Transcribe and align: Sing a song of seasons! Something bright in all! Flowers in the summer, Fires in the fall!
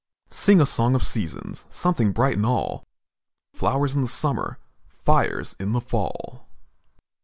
Sing 0.31 0.59
a 0.59 0.65
song 0.65 0.95
of 0.95 1.03
seasons! 1.05 1.67
Something 1.69 2.11
bright 2.11 2.33
in 2.33 2.43
all! 2.43 2.83
Flowers 3.53 3.93
in 3.95 4.01
the 4.01 4.07
summer, 4.07 4.57
Fires 4.89 5.55
in 5.59 5.73
the 5.73 5.79
fall! 5.79 6.47